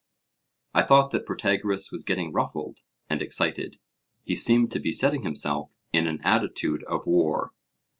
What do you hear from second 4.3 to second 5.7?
seemed to be setting himself